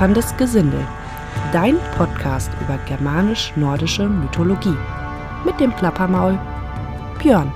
Plapperndes 0.00 0.34
Gesindel, 0.38 0.80
dein 1.52 1.78
Podcast 1.98 2.50
über 2.62 2.78
germanisch-nordische 2.86 4.08
Mythologie. 4.08 4.74
Mit 5.44 5.60
dem 5.60 5.76
Plappermaul 5.76 6.38
Björn. 7.18 7.52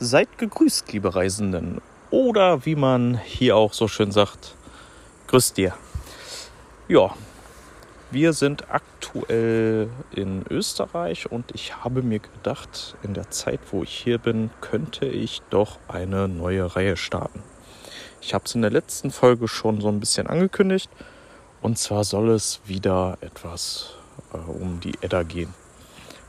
Seid 0.00 0.36
gegrüßt, 0.36 0.92
liebe 0.92 1.14
Reisenden. 1.14 1.80
Oder 2.10 2.66
wie 2.66 2.74
man 2.74 3.16
hier 3.16 3.54
auch 3.54 3.72
so 3.72 3.86
schön 3.86 4.10
sagt, 4.10 4.56
grüß 5.28 5.52
dir. 5.52 5.72
Ja, 6.88 7.14
wir 8.10 8.32
sind 8.32 8.68
aktuell 8.72 9.88
in 10.10 10.44
Österreich 10.50 11.30
und 11.30 11.52
ich 11.54 11.76
habe 11.84 12.02
mir 12.02 12.18
gedacht, 12.18 12.96
in 13.04 13.14
der 13.14 13.30
Zeit, 13.30 13.60
wo 13.70 13.84
ich 13.84 13.92
hier 13.92 14.18
bin, 14.18 14.50
könnte 14.60 15.06
ich 15.06 15.42
doch 15.48 15.78
eine 15.86 16.26
neue 16.26 16.74
Reihe 16.74 16.96
starten. 16.96 17.40
Ich 18.20 18.34
habe 18.34 18.44
es 18.44 18.54
in 18.54 18.62
der 18.62 18.70
letzten 18.70 19.10
Folge 19.10 19.48
schon 19.48 19.80
so 19.80 19.88
ein 19.88 20.00
bisschen 20.00 20.26
angekündigt. 20.26 20.90
Und 21.60 21.78
zwar 21.78 22.04
soll 22.04 22.30
es 22.30 22.60
wieder 22.64 23.18
etwas 23.20 23.94
äh, 24.32 24.36
um 24.36 24.80
die 24.80 24.94
Edda 25.00 25.22
gehen. 25.22 25.54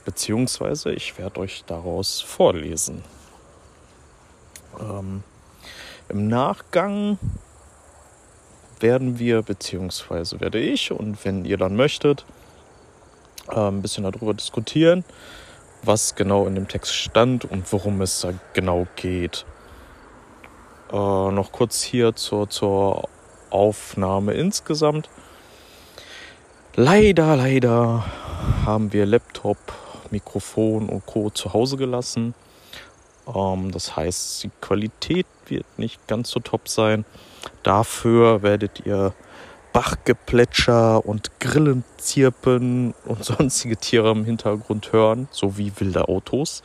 Beziehungsweise 0.06 0.92
ich 0.92 1.18
werde 1.18 1.40
euch 1.42 1.64
daraus 1.68 2.22
vorlesen. 2.22 3.04
Ähm, 4.80 5.24
Im 6.10 6.28
Nachgang 6.28 7.20
werden 8.80 9.20
wir, 9.20 9.42
beziehungsweise 9.42 10.40
werde 10.40 10.60
ich, 10.60 10.92
und 10.92 11.24
wenn 11.26 11.46
ihr 11.46 11.58
dann 11.58 11.76
möchtet, 11.76 12.26
äh, 13.50 13.60
ein 13.60 13.82
bisschen 13.82 14.04
darüber 14.04 14.34
diskutieren, 14.34 15.04
was 15.84 16.16
genau 16.16 16.46
in 16.48 16.56
dem 16.56 16.68
Text 16.68 16.94
stand 16.94 17.46
und 17.46 17.72
worum 17.72 18.02
es 18.02 18.22
da 18.22 18.34
genau 18.54 18.88
geht. 18.96 19.46
Äh, 20.92 20.96
noch 20.96 21.52
kurz 21.52 21.82
hier 21.84 22.16
zur, 22.16 22.50
zur 22.50 23.08
Aufnahme 23.50 24.34
insgesamt. 24.34 25.10
Leider, 26.76 27.36
leider 27.36 28.06
haben 28.66 28.94
wir 28.94 29.06
Laptop, 29.06 29.58
Mikrofon 30.12 30.90
und 30.90 31.06
Co. 31.06 31.30
zu 31.30 31.54
Hause 31.54 31.78
gelassen. 31.78 32.34
Ähm, 33.34 33.72
das 33.72 33.96
heißt, 33.96 34.44
die 34.44 34.52
Qualität 34.62 35.28
wird 35.48 35.66
nicht 35.78 36.08
ganz 36.08 36.32
so 36.32 36.40
top 36.40 36.68
sein. 36.68 37.06
Dafür 37.64 38.42
werdet 38.42 38.86
ihr 38.86 39.14
Bachgeplätscher 39.74 41.06
und 41.06 41.40
Grillenzirpen 41.40 42.96
und 43.06 43.24
sonstige 43.24 43.78
Tiere 43.78 44.12
im 44.12 44.26
Hintergrund 44.26 44.92
hören, 44.92 45.28
sowie 45.32 45.72
wilde 45.78 46.08
Autos. 46.08 46.64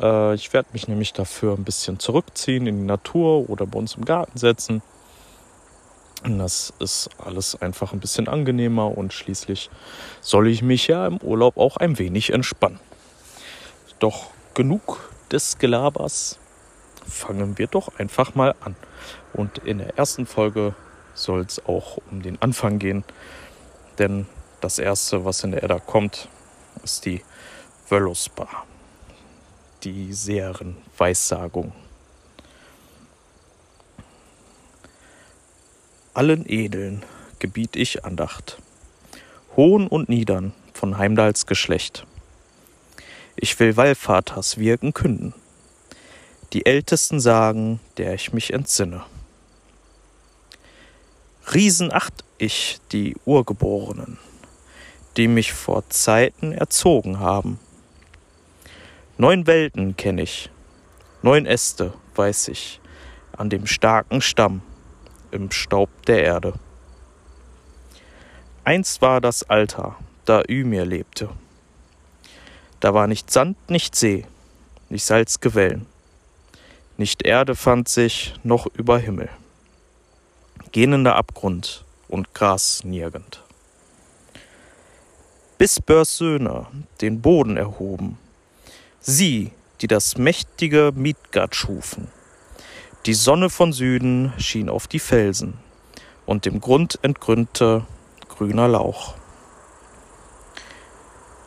Äh, 0.00 0.34
ich 0.34 0.52
werde 0.52 0.68
mich 0.72 0.88
nämlich 0.88 1.12
dafür 1.12 1.54
ein 1.54 1.64
bisschen 1.64 1.98
zurückziehen 1.98 2.66
in 2.66 2.78
die 2.78 2.86
Natur 2.86 3.48
oder 3.50 3.66
bei 3.66 3.78
uns 3.78 3.94
im 3.94 4.04
Garten 4.04 4.38
setzen. 4.38 4.82
Und 6.24 6.38
das 6.38 6.72
ist 6.80 7.10
alles 7.24 7.60
einfach 7.60 7.92
ein 7.92 8.00
bisschen 8.00 8.28
angenehmer 8.28 8.96
und 8.96 9.12
schließlich 9.12 9.70
soll 10.20 10.48
ich 10.48 10.62
mich 10.62 10.88
ja 10.88 11.06
im 11.06 11.18
Urlaub 11.18 11.56
auch 11.56 11.76
ein 11.76 11.98
wenig 11.98 12.32
entspannen. 12.32 12.80
Doch 14.00 14.26
genug 14.54 15.10
des 15.30 15.58
Gelabers, 15.58 16.38
fangen 17.06 17.56
wir 17.58 17.68
doch 17.68 17.98
einfach 17.98 18.34
mal 18.34 18.54
an. 18.60 18.74
Und 19.32 19.58
in 19.58 19.78
der 19.78 19.96
ersten 19.96 20.26
Folge 20.26 20.74
soll 21.14 21.42
es 21.42 21.64
auch 21.66 21.98
um 22.10 22.22
den 22.22 22.40
Anfang 22.42 22.78
gehen, 22.78 23.04
denn 23.98 24.26
das 24.60 24.78
erste, 24.78 25.24
was 25.24 25.44
in 25.44 25.52
der 25.52 25.62
Edda 25.62 25.78
kommt, 25.78 26.28
ist 26.82 27.04
die 27.04 27.22
Völuspa 27.86 28.64
die 29.84 30.12
Seherin 30.12 30.76
Weissagung. 30.96 31.72
Allen 36.14 36.44
Edeln 36.50 37.04
gebiet 37.38 37.76
ich 37.76 38.04
Andacht, 38.04 38.58
Hohen 39.56 39.86
und 39.86 40.08
Niedern 40.08 40.52
von 40.72 40.98
Heimdals 40.98 41.46
Geschlecht. 41.46 42.06
Ich 43.36 43.58
will 43.60 43.76
Wallvaters 43.76 44.58
Wirken 44.58 44.92
künden, 44.94 45.32
die 46.52 46.66
Ältesten 46.66 47.20
sagen, 47.20 47.78
der 47.98 48.14
ich 48.14 48.32
mich 48.32 48.52
entsinne. 48.52 49.04
Riesen 51.54 51.92
acht 51.92 52.24
ich 52.36 52.80
die 52.90 53.16
Urgeborenen, 53.24 54.18
die 55.16 55.28
mich 55.28 55.52
vor 55.52 55.88
Zeiten 55.88 56.52
erzogen 56.52 57.20
haben 57.20 57.60
Neun 59.20 59.48
Welten 59.48 59.96
kenn 59.96 60.16
ich, 60.16 60.48
neun 61.22 61.44
Äste, 61.44 61.92
weiß 62.14 62.46
ich, 62.48 62.80
an 63.36 63.50
dem 63.50 63.66
starken 63.66 64.20
Stamm 64.20 64.62
im 65.32 65.50
Staub 65.50 65.90
der 66.06 66.22
Erde. 66.22 66.54
Einst 68.62 69.02
war 69.02 69.20
das 69.20 69.42
Alter, 69.50 69.96
da 70.24 70.44
Ymir 70.48 70.86
lebte. 70.86 71.30
Da 72.78 72.94
war 72.94 73.08
nicht 73.08 73.28
Sand, 73.28 73.56
nicht 73.68 73.96
See, 73.96 74.24
nicht 74.88 75.04
Salzgewellen, 75.04 75.86
nicht 76.96 77.26
Erde 77.26 77.56
fand 77.56 77.88
sich, 77.88 78.34
noch 78.44 78.66
über 78.66 79.00
Himmel. 79.00 79.30
Gähnender 80.70 81.16
Abgrund 81.16 81.84
und 82.06 82.34
Gras 82.34 82.84
nirgend. 82.84 83.42
Bis 85.58 85.80
Börs 85.80 86.18
Söhne 86.18 86.68
den 87.00 87.20
Boden 87.20 87.56
erhoben, 87.56 88.16
Sie, 89.00 89.52
die 89.80 89.86
das 89.86 90.18
mächtige 90.18 90.92
Midgard 90.94 91.54
schufen. 91.54 92.08
Die 93.06 93.14
Sonne 93.14 93.48
von 93.48 93.72
Süden 93.72 94.32
schien 94.38 94.68
auf 94.68 94.86
die 94.88 94.98
Felsen 94.98 95.54
und 96.26 96.44
dem 96.44 96.60
Grund 96.60 96.98
entgründete 97.02 97.86
grüner 98.28 98.68
Lauch. 98.68 99.14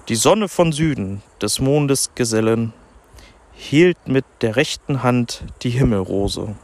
Die 0.07 0.16
Sonne 0.16 0.47
von 0.47 0.72
Süden, 0.72 1.22
des 1.41 1.59
Mondes 1.59 2.12
Gesellen, 2.16 2.73
hielt 3.53 4.07
mit 4.07 4.25
der 4.41 4.56
rechten 4.56 5.03
Hand 5.03 5.44
die 5.62 5.69
Himmelrose. 5.69 6.56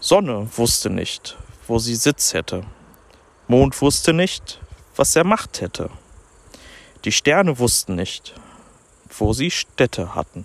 Sonne 0.00 0.48
wusste 0.56 0.90
nicht, 0.90 1.36
wo 1.66 1.78
sie 1.78 1.94
Sitz 1.94 2.32
hätte. 2.32 2.64
Mond 3.46 3.80
wusste 3.80 4.12
nicht, 4.12 4.60
was 4.96 5.14
er 5.14 5.24
Macht 5.24 5.60
hätte. 5.60 5.90
Die 7.04 7.12
Sterne 7.12 7.58
wussten 7.58 7.94
nicht, 7.94 8.34
wo 9.10 9.32
sie 9.32 9.50
Städte 9.50 10.14
hatten. 10.14 10.44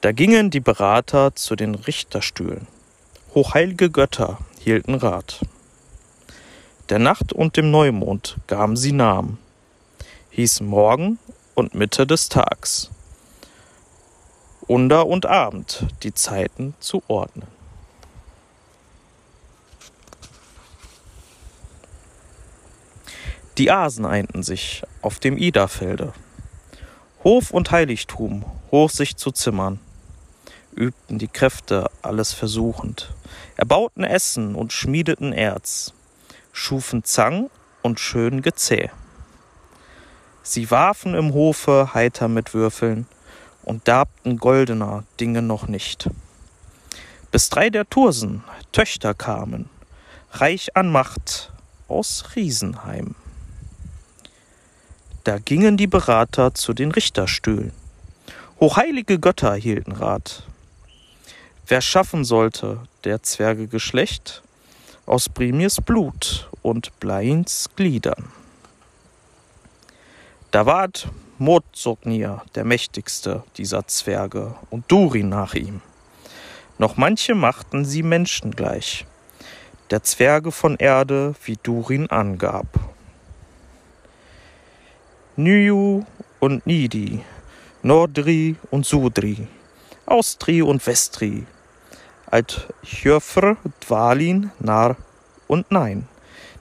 Da 0.00 0.12
gingen 0.12 0.50
die 0.50 0.60
Berater 0.60 1.34
zu 1.34 1.56
den 1.56 1.74
Richterstühlen. 1.74 2.68
Hochheilige 3.34 3.90
Götter 3.90 4.38
hielten 4.60 4.94
Rat. 4.94 5.40
Der 6.88 6.98
Nacht 6.98 7.32
und 7.32 7.56
dem 7.56 7.70
Neumond 7.70 8.36
gaben 8.46 8.76
sie 8.76 8.92
Namen, 8.92 9.38
hießen 10.30 10.66
Morgen 10.66 11.18
und 11.54 11.74
Mitte 11.74 12.06
des 12.06 12.28
Tags, 12.28 12.90
Under 14.68 15.06
und 15.06 15.26
Abend 15.26 15.86
die 16.02 16.14
Zeiten 16.14 16.74
zu 16.78 17.02
ordnen. 17.08 17.57
Die 23.58 23.72
Asen 23.72 24.06
einten 24.06 24.44
sich 24.44 24.84
auf 25.02 25.18
dem 25.18 25.36
Idafelde. 25.36 26.12
Hof 27.24 27.50
und 27.50 27.72
Heiligtum 27.72 28.44
hoch 28.70 28.88
sich 28.88 29.16
zu 29.16 29.32
zimmern, 29.32 29.80
übten 30.76 31.18
die 31.18 31.26
Kräfte 31.26 31.90
alles 32.00 32.32
versuchend, 32.32 33.10
erbauten 33.56 34.04
Essen 34.04 34.54
und 34.54 34.72
schmiedeten 34.72 35.32
Erz, 35.32 35.92
schufen 36.52 37.02
Zang 37.02 37.50
und 37.82 37.98
schön 37.98 38.42
Gezäh. 38.42 38.90
Sie 40.44 40.70
warfen 40.70 41.14
im 41.14 41.34
Hofe 41.34 41.94
heiter 41.94 42.28
mit 42.28 42.54
Würfeln 42.54 43.08
und 43.64 43.88
darbten 43.88 44.38
goldener 44.38 45.02
Dinge 45.18 45.42
noch 45.42 45.66
nicht. 45.66 46.08
Bis 47.32 47.48
drei 47.48 47.70
der 47.70 47.90
Tursen 47.90 48.44
Töchter 48.70 49.14
kamen, 49.14 49.68
reich 50.30 50.76
an 50.76 50.92
Macht 50.92 51.50
aus 51.88 52.36
Riesenheim. 52.36 53.16
Da 55.28 55.36
gingen 55.36 55.76
die 55.76 55.86
Berater 55.86 56.54
zu 56.54 56.72
den 56.72 56.90
Richterstühlen. 56.90 57.72
Hochheilige 58.60 59.18
Götter 59.18 59.52
hielten 59.56 59.92
Rat. 59.92 60.44
Wer 61.66 61.82
schaffen 61.82 62.24
sollte 62.24 62.80
der 63.04 63.22
Zwerge 63.22 63.66
Geschlecht 63.66 64.42
aus 65.04 65.28
Brimirs 65.28 65.82
Blut 65.82 66.48
und 66.62 66.98
Blains 66.98 67.68
Gliedern? 67.76 68.32
Da 70.50 70.64
ward 70.64 71.08
Motsognir 71.36 72.40
der 72.54 72.64
mächtigste 72.64 73.42
dieser 73.58 73.86
Zwerge 73.86 74.54
und 74.70 74.90
Durin 74.90 75.28
nach 75.28 75.52
ihm. 75.52 75.82
Noch 76.78 76.96
manche 76.96 77.34
machten 77.34 77.84
sie 77.84 78.02
Menschen 78.02 78.52
gleich, 78.52 79.04
der 79.90 80.02
Zwerge 80.02 80.52
von 80.52 80.76
Erde, 80.76 81.34
wie 81.44 81.58
Durin 81.62 82.08
angab. 82.08 82.87
Nyu 85.40 86.02
und 86.40 86.66
Nidi, 86.66 87.22
Nordri 87.84 88.56
und 88.72 88.84
Sudri, 88.84 89.46
Austri 90.04 90.62
und 90.62 90.84
Westri, 90.84 91.46
alt 92.26 92.66
Jöffer 92.82 93.56
Dwalin 93.86 94.50
nar 94.58 94.96
und 95.46 95.70
nein. 95.70 96.08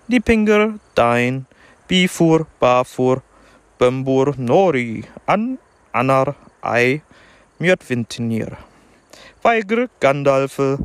Die 0.07 0.19
Pinger 0.19 0.75
dein, 0.93 1.47
Bifur, 1.87 2.45
Bafur, 2.59 3.23
Bömbur, 3.79 4.35
Nori, 4.37 5.05
an, 5.25 5.57
Anar, 5.91 6.35
Ei, 6.61 7.01
Mjötvintinir. 7.57 8.57
Weiger, 9.41 9.87
Gandalfe, 9.99 10.77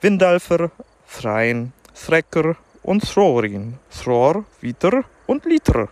Windalfer, 0.00 0.70
Threin, 1.08 1.72
Threcker 1.94 2.54
und 2.84 3.02
Throrin, 3.02 3.80
Thror, 3.90 4.44
Witer 4.60 5.02
und 5.26 5.44
Liter. 5.46 5.88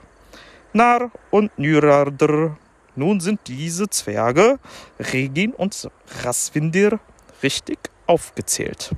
Nar 0.75 1.11
und 1.31 1.59
Nyrarder. 1.59 2.57
Nun 2.97 3.21
sind 3.21 3.41
diese 3.47 3.89
Zwerge, 3.89 4.59
Regin 4.99 5.53
und 5.53 5.89
Rasvindir, 6.23 6.99
richtig 7.43 7.79
aufgezählt. 8.07 8.95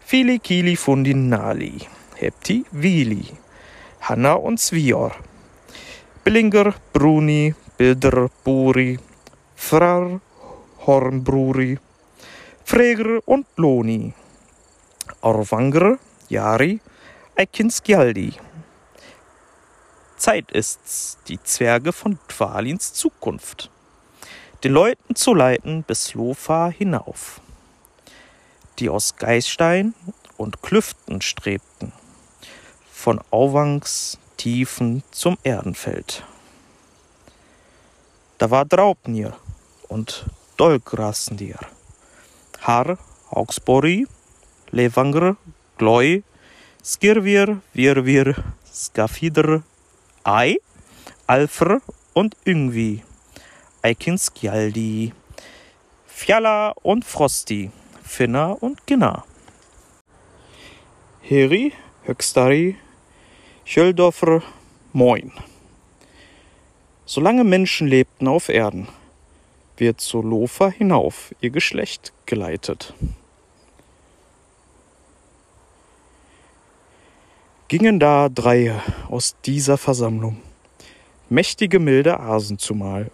Fili 0.00 0.38
Kili 0.38 0.76
Fundinali, 0.76 1.78
Hepti 2.16 2.64
Vili, 2.72 3.24
Hanna 4.00 4.34
und 4.34 4.60
Svior, 4.60 5.12
Billinger 6.24 6.74
Bruni, 6.92 7.54
Bilder 7.78 8.28
Buri, 8.44 8.98
Frar 9.54 10.20
Hornbruri, 10.86 11.78
Freger 12.64 13.20
und 13.26 13.46
Loni, 13.56 14.12
Orwanger, 15.22 15.98
Jari, 16.28 16.80
Eikinskjaldi. 17.36 18.32
Zeit 20.20 20.52
ist's, 20.52 21.16
die 21.28 21.42
Zwerge 21.42 21.92
von 21.92 22.18
Dwalins 22.28 22.92
Zukunft, 22.92 23.70
den 24.62 24.72
Leuten 24.72 25.16
zu 25.16 25.32
leiten 25.32 25.82
bis 25.82 26.12
Lofa 26.12 26.68
hinauf, 26.68 27.40
die 28.78 28.90
aus 28.90 29.16
Geißstein 29.16 29.94
und 30.36 30.62
Klüften 30.62 31.22
strebten, 31.22 31.92
von 32.92 33.20
Auwangs 33.30 34.18
Tiefen 34.36 35.02
zum 35.10 35.38
Erdenfeld. 35.42 36.22
Da 38.36 38.50
war 38.50 38.66
Draupnir 38.66 39.34
und 39.88 40.26
Dolgrasnir, 40.58 41.58
Har, 42.60 42.98
Augsbori, 43.30 44.06
Levangr, 44.70 45.36
Gloi, 45.78 46.22
Skirvir, 46.84 47.62
Virvir, 47.72 48.34
Skafidr, 48.70 49.62
Ei, 50.22 50.58
Alfr 51.26 51.80
und 52.12 52.36
Yngvi, 52.44 53.02
Eikinskjaldi, 53.80 55.14
Fjalla 56.06 56.74
und 56.82 57.06
Frosti, 57.06 57.70
Finna 58.02 58.52
und 58.52 58.86
Ginna. 58.86 59.24
Heri, 61.22 61.72
Höxtari, 62.04 62.76
Schöldorfer, 63.64 64.42
Moin. 64.92 65.32
Solange 67.06 67.44
Menschen 67.44 67.88
lebten 67.88 68.28
auf 68.28 68.50
Erden, 68.50 68.88
wird 69.78 70.02
zu 70.02 70.20
Lofa 70.20 70.68
hinauf 70.68 71.34
ihr 71.40 71.50
Geschlecht 71.50 72.12
geleitet. 72.26 72.92
Gingen 77.70 78.00
da 78.00 78.28
drei 78.28 78.74
aus 79.08 79.36
dieser 79.44 79.78
Versammlung, 79.78 80.38
mächtige 81.28 81.78
milde 81.78 82.18
Asen 82.18 82.58
zumal, 82.58 83.12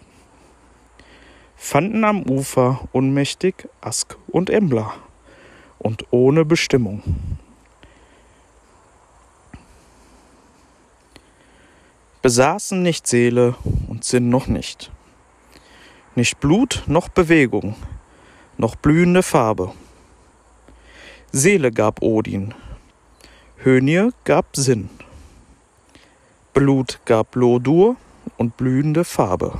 fanden 1.55 2.03
am 2.03 2.23
Ufer 2.23 2.79
unmächtig 2.91 3.69
Ask 3.81 4.17
und 4.27 4.49
Embla. 4.49 4.95
Und 5.77 6.07
ohne 6.09 6.43
Bestimmung. 6.43 7.03
Besaßen 12.23 12.81
nicht 12.81 13.05
Seele 13.05 13.53
und 13.87 14.03
Sinn 14.03 14.29
noch 14.29 14.47
nicht, 14.47 14.91
nicht 16.15 16.39
Blut 16.39 16.81
noch 16.87 17.09
Bewegung, 17.09 17.75
noch 18.57 18.75
blühende 18.75 19.21
Farbe. 19.21 19.71
Seele 21.31 21.71
gab 21.71 22.01
Odin, 22.01 22.55
Hönir 23.63 24.13
gab 24.23 24.55
Sinn. 24.55 24.87
Blut 26.53 26.99
gab 27.05 27.35
Lodur 27.35 27.95
und 28.37 28.55
blühende 28.55 29.03
Farbe. 29.03 29.59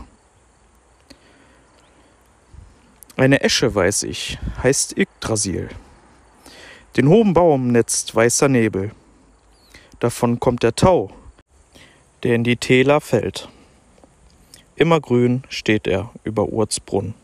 Eine 3.16 3.42
Esche, 3.42 3.74
weiß 3.74 4.04
ich, 4.04 4.38
heißt 4.62 4.96
Yggdrasil. 4.96 5.70
Den 6.96 7.10
hohen 7.10 7.34
Baum 7.34 7.70
netzt 7.70 8.16
weißer 8.16 8.48
Nebel. 8.48 8.92
Davon 10.00 10.40
kommt 10.40 10.62
der 10.62 10.76
Tau, 10.76 11.10
der 12.22 12.36
in 12.36 12.44
die 12.44 12.58
Täler 12.58 13.02
fällt. 13.02 13.50
Immergrün 14.76 15.42
steht 15.50 15.88
er 15.88 16.12
über 16.24 16.46
Urzbrunn. 16.46 17.16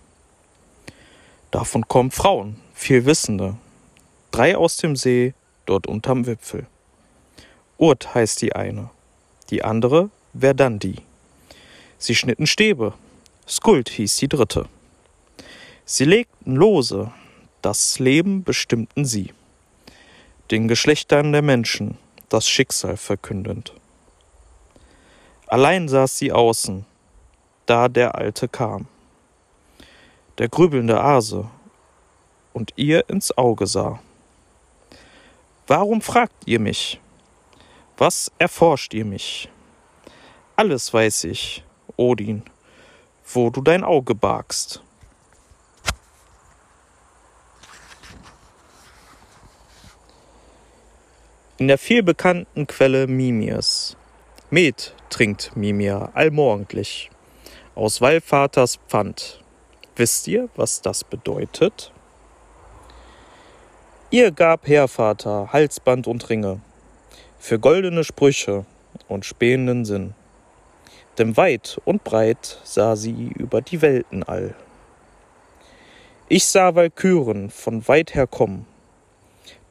Davon 1.52 1.88
kommen 1.88 2.10
Frauen, 2.10 2.60
viel 2.74 3.06
Wissende, 3.06 3.58
drei 4.32 4.58
aus 4.58 4.78
dem 4.78 4.96
See, 4.96 5.36
dort 5.66 5.88
unterm 5.88 6.26
Wipfel. 6.26 6.68
Urt 7.78 8.14
heißt 8.14 8.42
die 8.42 8.56
eine, 8.56 8.90
die 9.50 9.64
andere 9.64 10.10
Verdandi. 10.38 10.98
Sie 11.98 12.16
schnitten 12.16 12.48
Stäbe, 12.48 12.94
Skuld 13.48 13.90
hieß 13.90 14.18
die 14.18 14.28
dritte. 14.28 14.68
Sie 15.86 16.06
legten 16.06 16.56
Lose, 16.56 17.12
das 17.62 18.00
Leben 18.00 18.44
bestimmten 18.44 19.06
sie, 19.06 19.34
den 20.52 20.68
Geschlechtern 20.68 21.32
der 21.32 21.42
Menschen 21.42 21.98
das 22.30 22.48
Schicksal 22.48 22.98
verkündend. 22.98 23.74
Allein 25.48 25.88
saß 25.88 26.18
sie 26.18 26.32
außen, 26.32 26.86
da 27.66 27.88
der 27.88 28.16
Alte 28.16 28.48
kam, 28.48 28.88
der 30.40 30.50
grübelnde 30.50 31.00
Ase, 31.00 31.50
und 32.54 32.74
ihr 32.76 33.10
ins 33.10 33.38
Auge 33.38 33.68
sah. 33.68 34.00
Warum 35.76 36.02
fragt 36.02 36.44
ihr 36.46 36.60
mich? 36.60 37.02
Was 37.98 38.32
erforscht 38.38 38.94
ihr 38.94 39.06
mich? 39.06 39.50
Alles 40.56 40.94
weiß 40.94 41.24
ich, 41.24 41.64
Odin, 41.98 42.44
wo 43.34 43.50
du 43.50 43.60
dein 43.60 43.84
Auge 43.84 44.14
bargst. 44.14 44.84
In 51.58 51.70
der 51.70 51.80
vielbekannten 51.80 52.68
Quelle 52.68 53.08
Mimirs. 53.08 53.98
Met 54.52 54.94
trinkt 55.10 55.56
Mimir 55.56 56.12
allmorgendlich 56.14 57.10
aus 57.74 58.00
Wallvaters 58.00 58.78
Pfand. 58.88 59.44
Wisst 59.96 60.28
ihr, 60.28 60.50
was 60.56 60.84
das 60.84 61.04
bedeutet? 61.04 61.92
Ihr 64.14 64.30
gab 64.30 64.68
Hervater 64.68 65.52
Halsband 65.52 66.06
und 66.06 66.30
Ringe, 66.30 66.62
für 67.40 67.58
goldene 67.58 68.04
Sprüche 68.04 68.64
und 69.08 69.26
spähenden 69.26 69.86
Sinn. 69.86 70.14
Denn 71.18 71.36
weit 71.36 71.82
und 71.84 72.04
breit 72.04 72.60
sah 72.64 72.96
sie 72.96 73.32
über 73.36 73.64
die 73.64 73.82
Welten 73.82 74.22
all. 74.22 74.54
Ich 76.30 76.46
sah 76.46 76.76
Walküren 76.76 77.50
von 77.50 77.88
weit 77.88 78.14
her 78.14 78.28
kommen, 78.28 78.68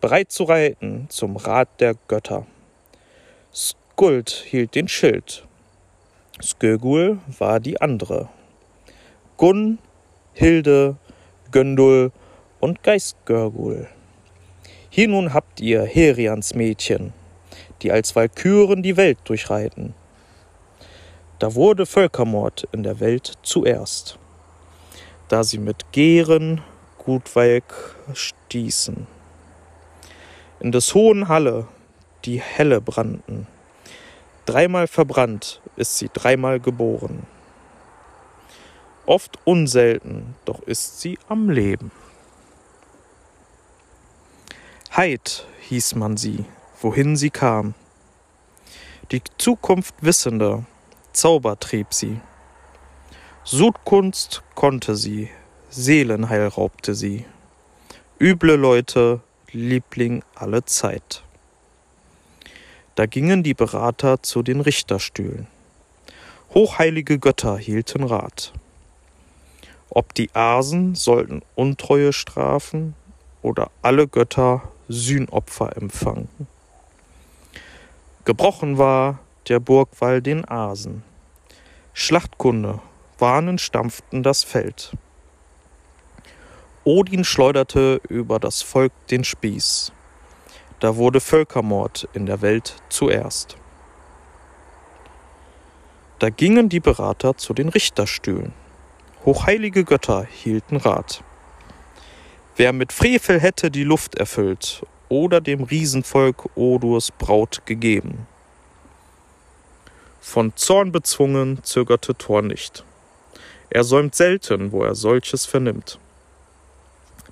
bereit 0.01 0.33
zu 0.33 0.43
reiten 0.43 1.07
zum 1.09 1.37
Rat 1.37 1.69
der 1.79 1.95
Götter. 2.09 2.45
Skuld 3.55 4.29
hielt 4.29 4.75
den 4.75 4.89
Schild, 4.89 5.47
Skögul 6.41 7.21
war 7.39 7.61
die 7.61 7.81
andere. 7.81 8.29
Gunn, 9.37 9.79
Hilde, 10.33 10.97
Göndul 11.53 12.11
und 12.59 12.83
Geistgörgul. 12.83 13.87
Hier 14.95 15.09
nun 15.09 15.33
habt 15.33 15.63
ihr 15.63 15.85
Herians 15.85 16.55
Mädchen, 16.55 17.15
die 17.81 17.91
als 17.91 18.15
Walküren 18.15 18.83
die 18.83 18.99
Welt 18.99 19.17
durchreiten. 19.25 19.95
Da 21.39 21.55
wurde 21.55 21.87
Völkermord 21.87 22.69
in 22.73 22.83
der 22.83 23.01
Welt 23.01 23.39
zuerst, 23.43 24.19
da 25.29 25.45
sie 25.45 25.57
mit 25.57 25.93
Geren 25.93 26.61
Gutwalk 26.99 27.97
stießen. 28.13 29.07
In 30.61 30.73
des 30.73 30.93
hohen 30.93 31.27
Halle 31.27 31.69
die 32.27 32.43
Helle 32.43 32.83
brannten. 32.83 33.47
Dreimal 34.45 34.89
verbrannt 34.89 35.63
ist 35.77 35.97
sie 35.97 36.11
dreimal 36.13 36.61
geboren. 36.61 37.27
Oft 39.07 39.39
unselten, 39.47 40.35
doch 40.45 40.61
ist 40.61 41.01
sie 41.01 41.19
am 41.31 41.49
Leben. 41.49 41.91
Heid 44.95 45.47
hieß 45.71 45.95
man 45.95 46.19
sie, 46.19 46.45
wohin 46.83 47.17
sie 47.17 47.31
kam. 47.31 47.73
Die 49.11 49.23
Zukunft 49.39 49.95
wissende, 50.03 50.67
Zauber 51.15 51.59
trieb 51.59 51.95
sie. 51.95 52.21
Sudkunst 53.43 54.43
konnte 54.55 54.95
sie, 54.95 55.31
Seelenheil 55.71 56.47
raubte 56.47 56.95
sie. 56.95 57.25
üble 58.21 58.57
Leute, 58.57 59.21
Liebling 59.51 60.23
alle 60.35 60.67
Zeit. 60.67 61.23
Da 62.95 63.07
gingen 63.07 63.43
die 63.43 63.55
Berater 63.55 64.23
zu 64.23 64.43
den 64.43 64.61
Richterstühlen. 64.61 65.47
Hochheilige 66.53 67.19
Götter 67.19 67.57
hielten 67.57 68.05
Rat. 68.05 68.53
Ob 69.89 70.13
die 70.13 70.29
Asen 70.35 70.95
sollten 70.95 71.41
Untreue 71.55 72.13
strafen 72.13 72.95
oder 73.41 73.71
alle 73.81 74.07
Götter 74.07 74.69
Sühnopfer 74.93 75.77
empfangen. 75.77 76.29
Gebrochen 78.25 78.79
war 78.79 79.19
der 79.49 79.59
Burgwall 79.59 80.21
den 80.21 80.47
Asen. 80.47 81.03
Schlachtkunde, 81.95 82.81
Warnen 83.19 83.59
stampften 83.59 84.23
das 84.23 84.45
Feld. 84.45 84.93
Odin 86.85 87.25
schleuderte 87.25 88.01
über 88.09 88.39
das 88.39 88.63
Volk 88.63 88.93
den 89.09 89.25
Spieß. 89.25 89.93
Da 90.81 90.97
wurde 90.97 91.21
Völkermord 91.21 92.09
in 92.13 92.27
der 92.27 92.43
Welt 92.43 92.77
zuerst. 92.89 93.57
Da 96.19 96.31
gingen 96.31 96.69
die 96.69 96.81
Berater 96.81 97.37
zu 97.37 97.55
den 97.55 97.69
Richterstühlen. 97.69 98.53
Hochheilige 99.25 99.85
Götter 99.85 100.25
hielten 100.25 100.77
Rat. 100.77 101.25
Wer 102.57 102.75
mit 102.75 102.93
Frevel 102.93 103.41
hätte 103.41 103.71
die 103.71 103.85
Luft 103.85 104.17
erfüllt 104.17 104.85
oder 105.09 105.41
dem 105.41 105.63
Riesenvolk 105.63 106.51
Odurs 106.55 107.11
Braut 107.11 107.63
gegeben. 107.65 108.27
Von 110.21 110.55
Zorn 110.55 110.93
bezwungen 110.93 111.65
zögerte 111.65 112.15
Thor 112.15 112.43
nicht. 112.43 112.85
Er 113.71 113.85
säumt 113.85 114.15
selten, 114.15 114.71
wo 114.71 114.83
er 114.83 114.95
solches 114.95 115.47
vernimmt. 115.47 115.99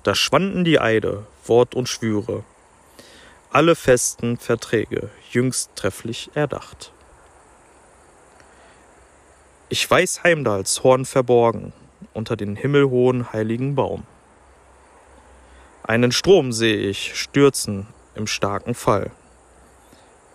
Da 0.01 0.15
schwanden 0.15 0.63
die 0.63 0.79
Eide, 0.79 1.27
Wort 1.45 1.75
und 1.75 1.87
Schwüre, 1.87 2.43
alle 3.51 3.75
festen 3.75 4.37
Verträge 4.37 5.11
jüngst 5.29 5.75
trefflich 5.75 6.31
erdacht. 6.33 6.91
Ich 9.69 9.89
weiß 9.89 10.23
Heimdals 10.23 10.83
Horn 10.83 11.05
verborgen 11.05 11.73
unter 12.13 12.35
den 12.35 12.55
himmelhohen 12.55 13.31
heiligen 13.31 13.75
Baum. 13.75 14.03
Einen 15.83 16.11
Strom 16.11 16.51
sehe 16.51 16.77
ich 16.77 17.15
stürzen 17.19 17.87
im 18.13 18.27
starken 18.27 18.75
Fall. 18.75 19.11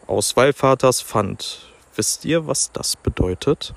Aus 0.08 0.36
Wallvaters 0.36 1.02
Pfand, 1.02 1.72
wisst 1.94 2.24
ihr, 2.24 2.46
was 2.46 2.72
das 2.72 2.96
bedeutet? 2.96 3.72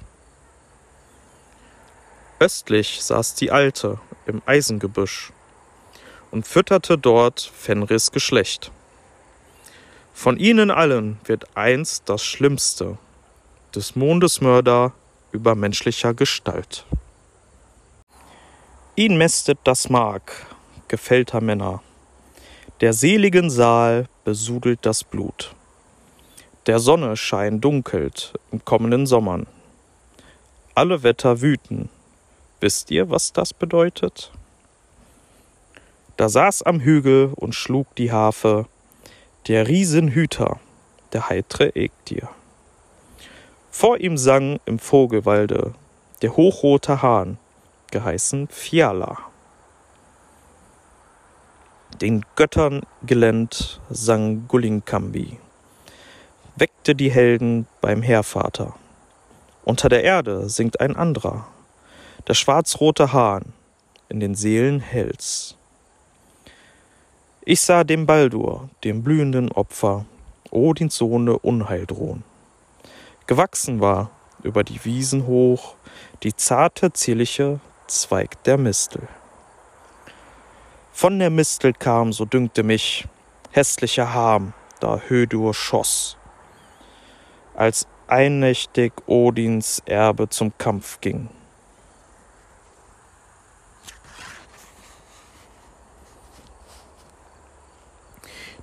Östlich 2.39 3.03
saß 3.03 3.35
die 3.35 3.51
Alte 3.51 3.99
im 4.25 4.41
Eisengebüsch 4.45 5.31
und 6.31 6.47
fütterte 6.47 6.97
dort 6.97 7.51
Fenris 7.55 8.11
Geschlecht. 8.11 8.71
Von 10.13 10.37
ihnen 10.37 10.71
allen 10.71 11.19
wird 11.25 11.55
einst 11.55 12.09
das 12.09 12.23
Schlimmste 12.23 12.97
des 13.75 13.95
Mondes 13.95 14.41
Mörder 14.41 14.93
über 15.31 15.53
menschlicher 15.53 16.13
Gestalt. 16.13 16.85
Ihn 18.95 19.17
mästet 19.17 19.59
das 19.63 19.89
Mark 19.89 20.48
gefällter 20.89 21.39
Männer. 21.39 21.81
Der 22.81 22.91
seligen 22.91 23.49
Saal 23.49 24.07
besudelt 24.25 24.79
das 24.81 25.05
Blut. 25.05 25.55
Der 26.65 26.79
Sonne 26.79 27.15
Schein 27.15 27.61
dunkelt 27.61 28.33
im 28.51 28.63
kommenden 28.65 29.05
Sommern. 29.05 29.47
Alle 30.75 31.03
Wetter 31.03 31.41
wüten. 31.41 31.89
Wisst 32.59 32.91
ihr, 32.91 33.09
was 33.09 33.31
das 33.31 33.53
bedeutet? 33.53 34.31
Da 36.17 36.27
saß 36.27 36.63
am 36.63 36.81
Hügel 36.81 37.31
und 37.35 37.55
schlug 37.55 37.95
die 37.95 38.11
Harfe 38.11 38.65
der 39.47 39.67
Riesenhüter, 39.67 40.59
der 41.13 41.29
heitre 41.29 41.75
Egdir. 41.75 42.27
Vor 43.71 43.99
ihm 43.99 44.17
sang 44.17 44.59
im 44.65 44.79
Vogelwalde 44.79 45.73
der 46.21 46.35
hochrote 46.35 47.01
Hahn, 47.01 47.37
geheißen 47.91 48.49
Fiala. 48.49 49.28
Den 52.01 52.25
Göttern 52.37 52.83
gelend 53.05 53.81
sang 53.89 54.47
Gullinkambi, 54.47 55.37
weckte 56.55 56.95
die 56.95 57.11
Helden 57.11 57.67
beim 57.81 58.01
Heervater. 58.01 58.73
Unter 59.65 59.89
der 59.89 60.05
Erde 60.05 60.47
singt 60.47 60.79
ein 60.79 60.95
anderer, 60.95 61.45
der 62.25 62.35
schwarzrote 62.35 63.11
Hahn, 63.11 63.51
in 64.07 64.21
den 64.21 64.33
Seelen 64.33 64.79
Hells. 64.79 65.57
Ich 67.43 67.59
sah 67.59 67.83
dem 67.83 68.05
Baldur, 68.05 68.69
dem 68.85 69.03
blühenden 69.03 69.51
Opfer, 69.51 70.05
Odins 70.51 70.95
Sohne 70.95 71.37
Unheil 71.37 71.85
drohen. 71.85 72.23
Gewachsen 73.27 73.81
war 73.81 74.09
über 74.41 74.63
die 74.63 74.85
Wiesen 74.85 75.27
hoch 75.27 75.75
die 76.23 76.33
zarte, 76.33 76.93
zierliche 76.93 77.59
Zweig 77.87 78.41
der 78.45 78.57
Mistel. 78.57 79.07
Von 80.99 81.17
der 81.17 81.29
Mistel 81.29 81.71
kam, 81.71 82.11
so 82.11 82.25
dünkte 82.25 82.61
mich, 82.61 83.07
hässlicher 83.51 84.13
Harm, 84.13 84.51
da 84.81 84.99
Hödur 85.07 85.53
schoss, 85.53 86.17
als 87.53 87.87
einnächtig 88.07 88.91
Odins 89.05 89.81
Erbe 89.85 90.27
zum 90.27 90.51
Kampf 90.57 90.99
ging. 90.99 91.29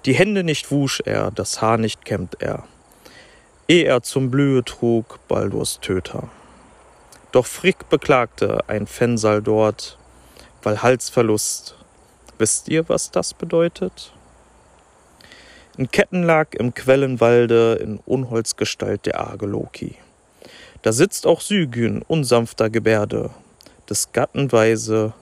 Die 0.05 0.12
Hände 0.12 0.45
nicht 0.45 0.71
wusch 0.71 1.00
er, 1.07 1.31
das 1.31 1.62
Haar 1.62 1.78
nicht 1.78 2.05
kämmt 2.05 2.43
er, 2.43 2.64
eh 3.66 3.85
er 3.85 4.02
zum 4.02 4.31
Blühe 4.31 4.62
trug 4.62 5.26
Baldurs 5.26 5.81
Töter. 5.81 6.28
Doch 7.33 7.47
Frick 7.47 7.88
beklagte 7.88 8.62
ein 8.66 8.87
Fensal 8.87 9.40
dort, 9.40 9.97
weil 10.62 10.83
Halsverlust. 10.83 11.76
Wisst 12.38 12.69
ihr, 12.69 12.88
was 12.88 13.11
das 13.11 13.33
bedeutet? 13.33 14.12
In 15.78 15.90
Ketten 15.90 16.23
lag 16.23 16.55
im 16.55 16.75
Quellenwalde 16.75 17.78
in 17.83 17.99
Unholzgestalt 18.05 19.07
der 19.07 19.21
arge 19.21 19.47
Loki. 19.47 19.97
Da 20.83 20.93
sitzt 20.93 21.26
auch 21.26 21.40
Sygyn 21.40 22.02
unsanfter 22.02 22.71
Gebärde, 22.71 23.31
des 23.88 24.12
Gatten 24.12 24.52
Weise. 24.52 25.14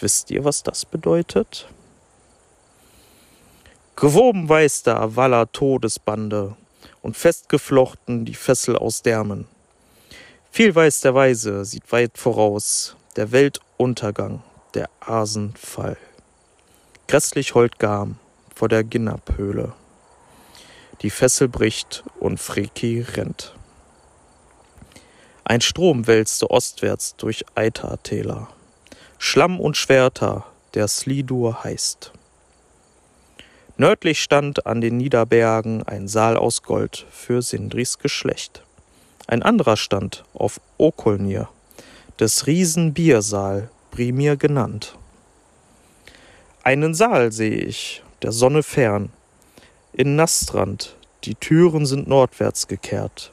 Wisst 0.00 0.30
ihr, 0.30 0.44
was 0.44 0.62
das 0.62 0.84
bedeutet? 0.84 1.68
Gewoben 3.96 4.48
weiß 4.48 4.82
da 4.84 5.16
Waller 5.16 5.50
Todesbande 5.50 6.56
und 7.02 7.16
festgeflochten 7.16 8.24
die 8.24 8.34
Fessel 8.34 8.76
aus 8.76 9.02
Därmen. 9.02 9.46
Viel 10.50 10.74
weiß 10.74 11.02
der 11.02 11.14
Weise, 11.14 11.64
sieht 11.64 11.90
weit 11.92 12.18
voraus, 12.18 12.96
der 13.16 13.32
Weltuntergang, 13.32 14.42
der 14.74 14.88
Asenfall. 15.00 15.96
Grässlich 17.10 17.54
heult 17.54 17.78
Gam 17.78 18.18
vor 18.54 18.68
der 18.68 18.84
Ginnaphöhle. 18.84 19.72
Die 21.00 21.08
Fessel 21.08 21.48
bricht 21.48 22.04
und 22.20 22.38
Freki 22.38 23.00
rennt. 23.00 23.54
Ein 25.42 25.62
Strom 25.62 26.06
wälzte 26.06 26.50
ostwärts 26.50 27.16
durch 27.16 27.46
Eitertäler. 27.54 28.48
Schlamm 29.16 29.58
und 29.58 29.78
Schwerter, 29.78 30.44
der 30.74 30.86
Slidur 30.86 31.64
heißt. 31.64 32.12
Nördlich 33.78 34.22
stand 34.22 34.66
an 34.66 34.82
den 34.82 34.98
Niederbergen 34.98 35.82
ein 35.84 36.08
Saal 36.08 36.36
aus 36.36 36.62
Gold 36.62 37.06
für 37.10 37.40
Sindris 37.40 37.98
Geschlecht. 37.98 38.62
Ein 39.26 39.42
anderer 39.42 39.78
stand 39.78 40.24
auf 40.34 40.60
Okolnir, 40.76 41.48
des 42.20 42.46
Riesen 42.46 42.92
Biersaal, 42.92 43.70
Brimir 43.92 44.36
genannt. 44.36 44.98
Einen 46.68 46.92
Saal 46.92 47.32
sehe 47.32 47.62
ich, 47.62 48.02
der 48.20 48.30
Sonne 48.30 48.62
fern, 48.62 49.08
in 49.94 50.16
Nastrand, 50.16 50.98
die 51.24 51.34
Türen 51.34 51.86
sind 51.86 52.08
nordwärts 52.08 52.68
gekehrt. 52.68 53.32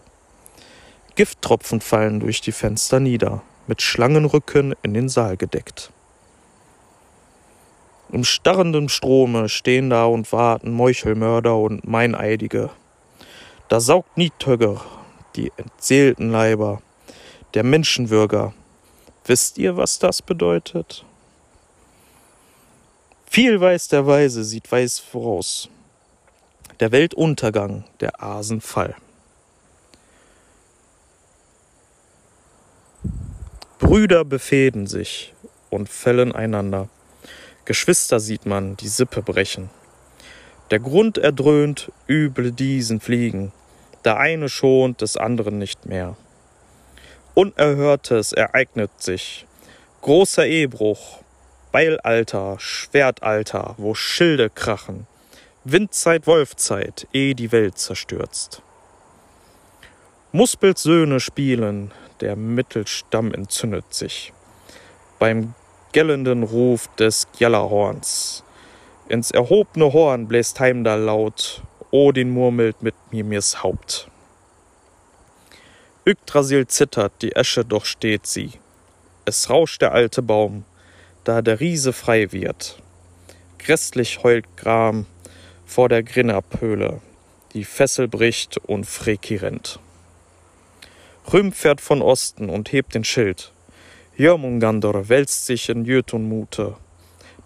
Gifttropfen 1.16 1.82
fallen 1.82 2.22
durch 2.22 2.40
die 2.40 2.54
Fenster 2.54 3.02
nieder, 3.02 3.42
mit 3.68 3.82
Schlangenrücken 3.82 4.74
in 4.84 4.94
den 4.94 5.10
Saal 5.10 5.36
gedeckt. 5.36 5.92
Im 8.10 8.24
starrenden 8.24 8.88
Strome 8.88 9.50
stehen 9.50 9.90
da 9.90 10.06
und 10.06 10.32
warten 10.32 10.72
Meuchelmörder 10.72 11.58
und 11.58 11.86
Meineidige. 11.86 12.70
Da 13.68 13.82
saugt 13.82 14.16
Nietögger 14.16 14.80
die 15.36 15.52
entseelten 15.58 16.32
Leiber 16.32 16.82
der 17.54 17.66
Menschenwürger. 17.66 18.54
Wisst 19.26 19.58
ihr, 19.58 19.76
was 19.76 20.00
das 20.00 20.22
bedeutet? 20.22 21.04
Viel 23.36 23.60
weiß 23.60 23.90
der 23.90 24.08
Weise, 24.08 24.46
sieht 24.46 24.72
weiß 24.72 25.00
voraus. 25.00 25.68
Der 26.80 26.94
Weltuntergang, 26.94 27.84
der 28.00 28.24
Asenfall. 28.24 28.96
Brüder 33.78 34.24
befehden 34.24 34.88
sich 34.88 35.34
und 35.70 35.90
fällen 35.90 36.32
einander. 36.32 36.88
Geschwister 37.66 38.22
sieht 38.22 38.46
man, 38.46 38.78
die 38.78 38.88
Sippe 38.88 39.22
brechen. 39.22 39.70
Der 40.72 40.80
Grund 40.80 41.18
erdröhnt, 41.18 41.92
üble 42.08 42.54
diesen 42.54 43.02
fliegen. 43.02 43.52
Der 44.06 44.16
eine 44.16 44.48
schont 44.48 45.02
des 45.02 45.18
anderen 45.18 45.58
nicht 45.58 45.86
mehr. 45.86 46.16
Unerhörtes 47.34 48.32
ereignet 48.32 48.92
sich. 49.00 49.46
Großer 50.00 50.46
Ehebruch, 50.46 51.20
Beilalter, 51.76 52.56
Schwertalter, 52.58 53.76
wo 53.78 53.96
Schilde 53.96 54.50
krachen. 54.50 55.08
Windzeit, 55.66 56.26
Wolfzeit, 56.26 57.06
eh 57.12 57.34
die 57.34 57.52
Welt 57.52 57.78
zerstürzt. 57.78 58.62
Muspels 60.32 60.84
Söhne 60.84 61.20
spielen, 61.20 61.92
der 62.22 62.38
Mittelstamm 62.38 63.34
entzündet 63.34 63.94
sich. 63.94 64.32
Beim 65.20 65.54
gellenden 65.92 66.44
Ruf 66.44 66.88
des 66.96 67.28
Gjallarhorns. 67.38 68.46
Ins 69.10 69.32
erhobene 69.32 69.92
Horn 69.92 70.30
bläst 70.30 70.62
Heimdall 70.62 71.02
laut, 71.02 71.62
Odin 71.92 72.30
murmelt 72.30 72.84
mit 72.84 72.96
Mimirs 73.12 73.64
Haupt. 73.64 74.10
Yggdrasil 76.06 76.68
zittert, 76.68 77.12
die 77.22 77.36
Esche 77.36 77.66
doch 77.66 77.84
steht 77.84 78.28
sie. 78.28 78.52
Es 79.26 79.50
rauscht 79.50 79.82
der 79.82 79.92
alte 79.92 80.22
Baum, 80.22 80.64
da 81.26 81.42
der 81.42 81.60
Riese 81.60 81.92
frei 81.92 82.32
wird. 82.32 82.78
Grässlich 83.58 84.24
heult 84.24 84.46
Gram 84.56 85.06
vor 85.66 85.90
der 85.90 86.04
Grinnapöhle, 86.04 87.02
die 87.54 87.66
Fessel 87.66 88.08
bricht 88.08 88.58
und 88.58 88.86
Freki 88.86 89.38
rennt. 89.38 89.80
Rüm 91.34 91.52
fährt 91.52 91.82
von 91.82 92.02
Osten 92.02 92.50
und 92.50 92.72
hebt 92.72 92.94
den 92.94 93.04
Schild. 93.04 93.52
Jörmungandr 94.16 95.10
wälzt 95.10 95.48
sich 95.48 95.68
in 95.70 95.84
Jötunmute. 95.84 96.76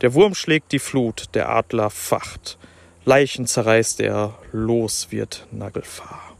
Der 0.01 0.13
Wurm 0.13 0.35
schlägt 0.35 0.73
die 0.73 0.79
Flut, 0.79 1.29
der 1.33 1.49
Adler 1.49 1.89
facht. 1.89 2.57
Leichen 3.05 3.47
zerreißt 3.47 4.01
er, 4.01 4.37
los 4.51 5.07
wird 5.09 5.47
Nagelfahr. 5.51 6.35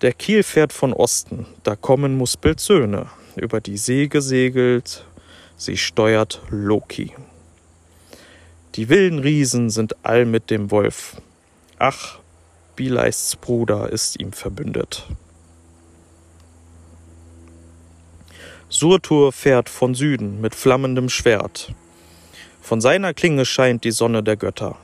Der 0.00 0.12
Kiel 0.12 0.42
fährt 0.42 0.72
von 0.72 0.92
Osten, 0.92 1.46
da 1.64 1.74
kommen 1.74 2.16
Muspels 2.16 2.64
Söhne. 2.64 3.06
Über 3.34 3.60
die 3.60 3.76
See 3.76 4.08
gesegelt, 4.08 5.04
sie 5.56 5.76
steuert 5.76 6.42
Loki. 6.50 7.14
Die 8.74 8.88
wilden 8.88 9.20
Riesen 9.20 9.70
sind 9.70 9.96
all 10.04 10.26
mit 10.26 10.50
dem 10.50 10.70
Wolf. 10.70 11.16
Ach, 11.78 12.18
Bileists 12.76 13.36
Bruder 13.36 13.90
ist 13.90 14.20
ihm 14.20 14.32
verbündet. 14.32 15.06
Surtur 18.68 19.32
fährt 19.32 19.70
von 19.70 19.94
Süden 19.94 20.40
mit 20.40 20.54
flammendem 20.54 21.08
Schwert. 21.08 21.72
Von 22.60 22.80
seiner 22.80 23.14
Klinge 23.14 23.46
scheint 23.46 23.84
die 23.84 23.92
Sonne 23.92 24.22
der 24.22 24.36
Götter. 24.36 24.76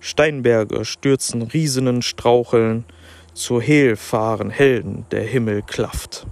Steinberge 0.00 0.84
stürzen 0.84 1.42
Riesenen 1.42 2.02
straucheln, 2.02 2.84
zur 3.32 3.62
Hehl 3.62 3.96
fahren 3.96 4.50
Helden, 4.50 5.06
der 5.10 5.22
Himmel 5.22 5.62
klafft. 5.62 6.26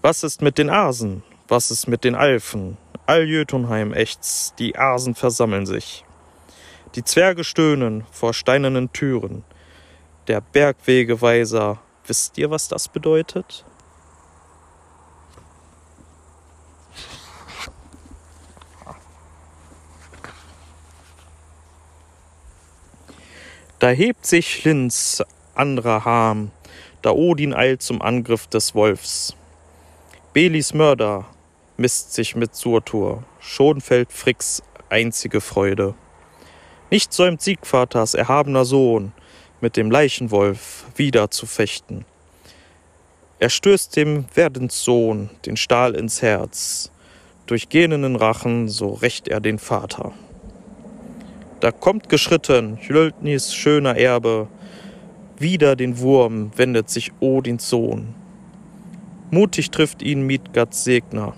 Was 0.00 0.24
ist 0.24 0.40
mit 0.40 0.56
den 0.58 0.70
Asen? 0.70 1.22
Was 1.50 1.72
ist 1.72 1.88
mit 1.88 2.04
den 2.04 2.14
Alfen? 2.14 2.76
All 3.06 3.24
Jötunheim 3.24 3.92
ächzt, 3.92 4.60
die 4.60 4.78
Asen 4.78 5.16
versammeln 5.16 5.66
sich. 5.66 6.04
Die 6.94 7.02
Zwerge 7.02 7.42
stöhnen 7.42 8.06
vor 8.12 8.34
steinernen 8.34 8.92
Türen. 8.92 9.42
Der 10.28 10.40
Bergwegeweiser, 10.40 11.80
wisst 12.06 12.38
ihr, 12.38 12.52
was 12.52 12.68
das 12.68 12.86
bedeutet? 12.86 13.64
Da 23.80 23.88
hebt 23.88 24.24
sich 24.24 24.62
Linz 24.62 25.20
anderer 25.56 26.04
Harm, 26.04 26.52
da 27.02 27.10
Odin 27.10 27.52
eilt 27.52 27.82
zum 27.82 28.00
Angriff 28.02 28.46
des 28.46 28.76
Wolfs. 28.76 29.34
Belis 30.32 30.74
Mörder 30.74 31.26
misst 31.80 32.12
sich 32.12 32.36
mit 32.36 32.54
Surtur, 32.54 33.24
schon 33.40 33.80
fällt 33.80 34.12
Fricks 34.12 34.62
einzige 34.90 35.40
Freude. 35.40 35.94
Nicht 36.90 37.12
säumt 37.12 37.40
Siegvaters 37.40 38.12
erhabener 38.12 38.66
Sohn, 38.66 39.12
mit 39.62 39.78
dem 39.78 39.90
Leichenwolf 39.90 40.84
wieder 40.94 41.30
zu 41.30 41.46
fechten. 41.46 42.04
Er 43.38 43.48
stößt 43.48 43.96
dem 43.96 44.26
Werdenssohn 44.34 45.30
den 45.46 45.56
Stahl 45.56 45.94
ins 45.94 46.20
Herz, 46.20 46.92
durch 47.46 47.70
gähnenden 47.70 48.16
Rachen, 48.16 48.68
so 48.68 48.90
rächt 48.90 49.26
er 49.28 49.40
den 49.40 49.58
Vater. 49.58 50.12
Da 51.60 51.72
kommt 51.72 52.10
geschritten 52.10 52.78
Hlöltnis 52.86 53.54
schöner 53.54 53.96
Erbe, 53.96 54.48
wieder 55.38 55.76
den 55.76 55.98
Wurm 55.98 56.52
wendet 56.56 56.90
sich 56.90 57.12
Odins 57.20 57.70
Sohn. 57.70 58.14
Mutig 59.30 59.70
trifft 59.70 60.02
ihn 60.02 60.26
Midgards 60.26 60.84
Segner, 60.84 61.34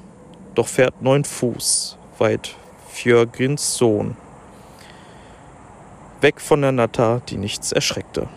doch 0.54 0.68
fährt 0.68 1.02
neun 1.02 1.24
Fuß 1.24 1.98
weit 2.18 2.54
Fjörgrins 2.90 3.74
Sohn. 3.76 4.16
Weg 6.20 6.40
von 6.40 6.62
der 6.62 6.72
Natter, 6.72 7.20
die 7.28 7.36
nichts 7.36 7.72
erschreckte. 7.72 8.28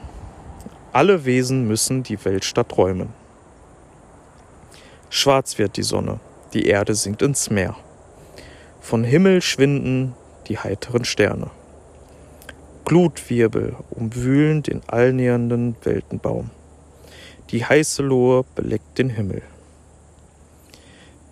Alle 0.91 1.25
Wesen 1.25 1.67
müssen 1.67 2.04
die 2.04 2.23
Weltstadt 2.25 2.78
räumen. 2.78 3.10
Schwarz 5.10 5.58
wird 5.58 5.78
die 5.78 5.84
Sonne, 5.84 6.19
die 6.54 6.65
Erde 6.65 6.95
sinkt 6.95 7.21
ins 7.21 7.49
Meer. 7.49 7.75
Von 8.82 9.04
Himmel 9.04 9.41
schwinden 9.41 10.15
die 10.47 10.58
heiteren 10.58 11.06
Sterne. 11.06 11.51
Glutwirbel 12.86 13.75
umwühlen 13.89 14.63
den 14.63 14.82
allnähernden 14.88 15.75
Weltenbaum. 15.84 16.49
Die 17.51 17.65
heiße 17.65 18.01
Lohe 18.04 18.45
beleckt 18.56 18.97
den 18.97 19.10
Himmel. 19.10 19.41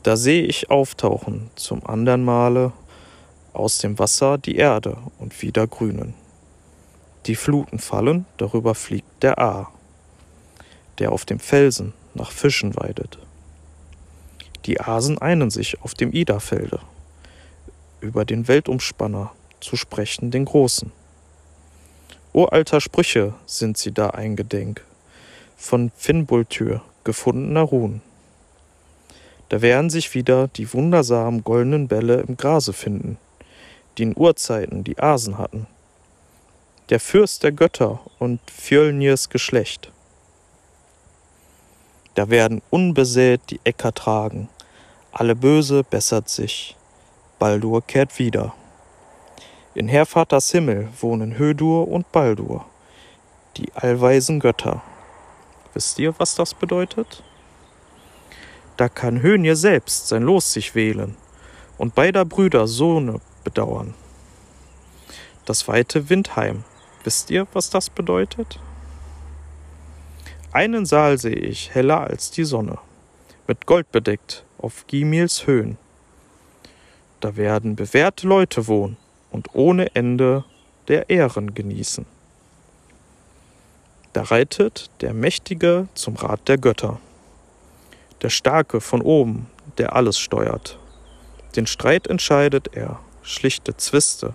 Da 0.03 0.17
seh 0.17 0.41
ich 0.41 0.69
auftauchen 0.69 1.49
zum 1.55 1.85
andern 1.85 2.25
Male 2.25 2.73
aus 3.53 3.77
dem 3.77 3.97
Wasser 3.99 4.37
die 4.37 4.57
Erde 4.57 4.97
und 5.17 5.41
wieder 5.41 5.65
grünen. 5.65 6.13
Die 7.25 7.35
Fluten 7.35 7.79
fallen, 7.79 8.25
darüber 8.35 8.75
fliegt 8.75 9.23
der 9.23 9.39
Aar, 9.39 9.71
der 10.99 11.13
auf 11.13 11.23
dem 11.23 11.39
Felsen 11.39 11.93
nach 12.15 12.31
Fischen 12.31 12.75
weidet. 12.75 13.17
Die 14.65 14.81
Asen 14.81 15.19
einen 15.19 15.49
sich 15.49 15.81
auf 15.81 15.93
dem 15.93 16.11
Iderfelde, 16.11 16.79
über 18.01 18.25
den 18.25 18.49
Weltumspanner 18.49 19.31
zu 19.61 19.77
sprechen 19.77 20.31
den 20.31 20.43
Großen. 20.43 20.91
Uralter 22.33 22.81
Sprüche 22.81 23.35
sind 23.45 23.77
sie 23.77 23.93
da 23.93 24.09
eingedenk, 24.09 24.83
von 25.55 25.91
Finnbultür 25.95 26.81
gefundener 27.05 27.61
Ruhen. 27.61 28.01
Da 29.53 29.61
werden 29.61 29.91
sich 29.91 30.15
wieder 30.15 30.47
die 30.47 30.73
wundersamen 30.73 31.43
goldenen 31.43 31.87
Bälle 31.87 32.21
im 32.21 32.37
Grase 32.37 32.73
finden, 32.73 33.19
die 33.95 34.01
in 34.01 34.17
Urzeiten 34.17 34.83
die 34.83 34.97
Asen 34.97 35.37
hatten. 35.37 35.67
Der 36.89 36.99
Fürst 36.99 37.43
der 37.43 37.51
Götter 37.51 37.99
und 38.17 38.39
Fjölnirs 38.49 39.29
Geschlecht. 39.29 39.91
Da 42.15 42.31
werden 42.31 42.63
unbesät 42.71 43.41
die 43.51 43.59
Äcker 43.63 43.93
tragen, 43.93 44.49
alle 45.11 45.35
Böse 45.35 45.83
bessert 45.83 46.29
sich, 46.29 46.75
Baldur 47.37 47.83
kehrt 47.83 48.17
wieder. 48.17 48.55
In 49.75 49.87
Hervaters 49.87 50.49
Himmel 50.49 50.87
wohnen 50.99 51.37
Hödur 51.37 51.87
und 51.87 52.11
Baldur, 52.11 52.65
die 53.57 53.71
allweisen 53.75 54.39
Götter. 54.39 54.81
Wisst 55.75 55.99
ihr, 55.99 56.15
was 56.17 56.33
das 56.33 56.55
bedeutet? 56.55 57.21
Da 58.77 58.89
kann 58.89 59.21
Hönje 59.21 59.55
selbst 59.55 60.07
sein 60.07 60.23
Los 60.23 60.51
sich 60.53 60.73
wählen 60.75 61.15
und 61.77 61.95
beider 61.95 62.25
Brüder 62.25 62.67
Sohne 62.67 63.19
bedauern. 63.43 63.93
Das 65.45 65.67
weite 65.67 66.09
Windheim, 66.09 66.63
wisst 67.03 67.29
ihr, 67.29 67.47
was 67.53 67.69
das 67.69 67.89
bedeutet? 67.89 68.59
Einen 70.51 70.85
Saal 70.85 71.17
sehe 71.17 71.35
ich, 71.35 71.73
heller 71.73 72.01
als 72.01 72.31
die 72.31 72.43
Sonne, 72.43 72.77
mit 73.47 73.65
Gold 73.65 73.91
bedeckt 73.91 74.45
auf 74.57 74.87
Gimils 74.87 75.45
Höhen. 75.45 75.77
Da 77.19 77.35
werden 77.35 77.75
bewährte 77.75 78.27
Leute 78.27 78.67
wohnen 78.67 78.97
und 79.31 79.49
ohne 79.53 79.95
Ende 79.95 80.45
der 80.87 81.09
Ehren 81.09 81.53
genießen. 81.53 82.05
Da 84.13 84.21
reitet 84.23 84.91
der 85.01 85.13
Mächtige 85.13 85.87
zum 85.95 86.15
Rat 86.15 86.47
der 86.47 86.57
Götter, 86.57 86.99
der 88.23 88.29
Starke 88.29 88.81
von 88.81 89.01
oben, 89.01 89.47
der 89.77 89.95
alles 89.95 90.17
steuert. 90.17 90.79
Den 91.55 91.67
Streit 91.67 92.07
entscheidet 92.07 92.69
er, 92.73 92.99
schlichte 93.21 93.77
Zwiste 93.77 94.33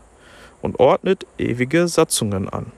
und 0.62 0.79
ordnet 0.79 1.27
ewige 1.38 1.88
Satzungen 1.88 2.48
an. 2.48 2.70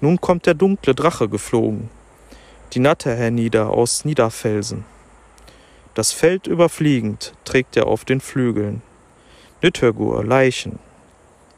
Nun 0.00 0.20
kommt 0.20 0.46
der 0.46 0.54
dunkle 0.54 0.94
Drache 0.94 1.28
geflogen, 1.28 1.90
die 2.72 2.78
Natte 2.78 3.14
hernieder 3.14 3.70
aus 3.70 4.04
Niederfelsen. 4.04 4.84
Das 5.94 6.12
Feld 6.12 6.46
überfliegend 6.46 7.34
trägt 7.44 7.76
er 7.76 7.86
auf 7.86 8.04
den 8.04 8.20
Flügeln 8.20 8.82
Nittergur, 9.62 10.22
Leichen, 10.22 10.78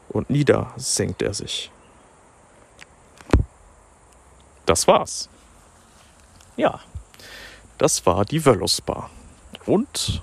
und 0.07 0.29
nieder 0.29 0.73
senkt 0.77 1.21
er 1.21 1.33
sich. 1.33 1.69
Das 4.65 4.87
war's. 4.87 5.29
Ja, 6.55 6.79
das 7.79 8.05
war 8.05 8.25
die 8.25 8.45
Wöllusbar. 8.45 9.09
Und 9.65 10.21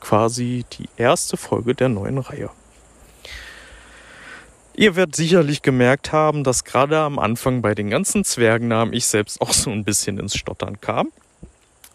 quasi 0.00 0.64
die 0.72 0.88
erste 0.96 1.36
Folge 1.36 1.74
der 1.74 1.88
neuen 1.88 2.18
Reihe. 2.18 2.50
Ihr 4.74 4.94
werdet 4.94 5.16
sicherlich 5.16 5.62
gemerkt 5.62 6.12
haben, 6.12 6.44
dass 6.44 6.64
gerade 6.64 7.00
am 7.00 7.18
Anfang 7.18 7.62
bei 7.62 7.74
den 7.74 7.90
ganzen 7.90 8.24
Zwergennamen 8.24 8.94
ich 8.94 9.06
selbst 9.06 9.40
auch 9.40 9.52
so 9.52 9.70
ein 9.70 9.84
bisschen 9.84 10.18
ins 10.18 10.36
Stottern 10.36 10.80
kam. 10.80 11.10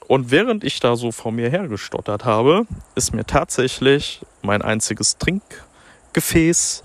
Und 0.08 0.32
während 0.32 0.66
ich 0.66 0.82
da 0.82 0.98
so 0.98 1.12
vor 1.12 1.32
mir 1.32 1.50
hergestottert 1.50 2.26
habe, 2.26 2.66
ist 2.96 3.13
mir 3.13 3.26
tatsächlich 3.26 4.22
mein 4.42 4.62
einziges 4.62 5.18
Trinkgefäß, 5.18 6.84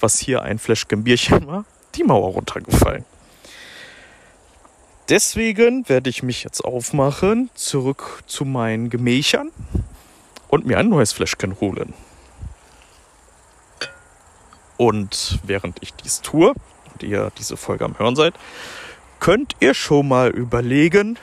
was 0.00 0.18
hier 0.18 0.42
ein 0.42 0.58
Fläschchen 0.58 1.04
Bierchen 1.04 1.46
war, 1.46 1.64
die 1.94 2.02
Mauer 2.02 2.32
runtergefallen. 2.32 3.04
Deswegen 5.08 5.88
werde 5.88 6.10
ich 6.10 6.24
mich 6.24 6.42
jetzt 6.42 6.62
aufmachen, 6.62 7.48
zurück 7.54 8.24
zu 8.26 8.44
meinen 8.44 8.90
Gemächern 8.90 9.52
und 10.48 10.66
mir 10.66 10.78
ein 10.78 10.88
neues 10.88 11.12
Fläschchen 11.12 11.60
holen. 11.60 11.94
Und 14.76 15.38
während 15.44 15.80
ich 15.80 15.94
dies 15.94 16.22
tue 16.22 16.52
und 16.92 17.02
ihr 17.04 17.30
diese 17.38 17.56
Folge 17.56 17.84
am 17.84 17.96
Hören 17.98 18.16
seid, 18.16 18.34
könnt 19.20 19.54
ihr 19.60 19.74
schon 19.74 20.08
mal 20.08 20.30
überlegen, 20.30 21.20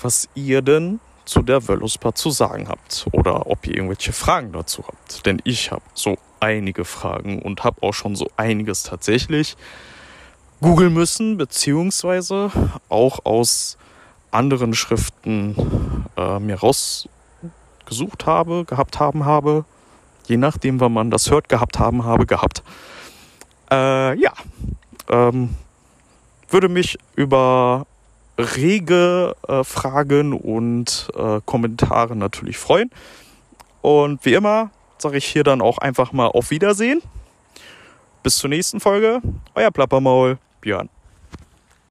was 0.00 0.28
ihr 0.36 0.62
denn 0.62 1.00
zu 1.24 1.42
der 1.42 1.66
Wölluspa 1.66 2.14
zu 2.14 2.30
sagen 2.30 2.68
habt 2.68 3.06
oder 3.10 3.48
ob 3.48 3.66
ihr 3.66 3.74
irgendwelche 3.74 4.12
Fragen 4.12 4.52
dazu 4.52 4.84
habt. 4.86 5.26
Denn 5.26 5.42
ich 5.42 5.72
habe 5.72 5.82
so 5.94 6.16
einige 6.38 6.84
Fragen 6.84 7.42
und 7.42 7.64
habe 7.64 7.82
auch 7.82 7.92
schon 7.92 8.14
so 8.14 8.30
einiges 8.36 8.84
tatsächlich 8.84 9.56
googeln 10.62 10.94
müssen, 10.94 11.36
beziehungsweise 11.36 12.50
auch 12.88 13.24
aus 13.24 13.76
anderen 14.30 14.72
Schriften 14.74 15.54
äh, 16.16 16.38
mir 16.38 16.60
rausgesucht 16.60 18.24
habe, 18.24 18.64
gehabt 18.64 18.98
haben 18.98 19.26
habe, 19.26 19.66
je 20.26 20.38
nachdem, 20.38 20.80
wann 20.80 20.92
man 20.92 21.10
das 21.10 21.30
hört, 21.30 21.50
gehabt 21.50 21.78
haben 21.78 22.04
habe, 22.04 22.24
gehabt. 22.24 22.62
Äh, 23.70 24.18
ja, 24.18 24.32
ähm, 25.10 25.50
würde 26.48 26.68
mich 26.68 26.98
über 27.16 27.86
rege 28.38 29.34
äh, 29.48 29.64
Fragen 29.64 30.32
und 30.32 31.08
äh, 31.16 31.40
Kommentare 31.44 32.16
natürlich 32.16 32.56
freuen. 32.56 32.90
Und 33.82 34.24
wie 34.24 34.34
immer 34.34 34.70
sage 34.98 35.18
ich 35.18 35.26
hier 35.26 35.44
dann 35.44 35.60
auch 35.60 35.78
einfach 35.78 36.12
mal 36.12 36.28
auf 36.28 36.50
Wiedersehen. 36.50 37.02
Bis 38.22 38.38
zur 38.38 38.50
nächsten 38.50 38.78
Folge. 38.78 39.20
Euer 39.54 39.70
Plappermaul, 39.72 40.38
Björn. 40.62 40.88